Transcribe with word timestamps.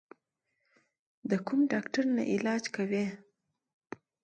د 1.29 1.31
کوم 1.47 1.59
ډاکټر 1.71 2.03
نه 2.15 2.23
علاج 2.33 2.63
کوې؟ 2.75 3.05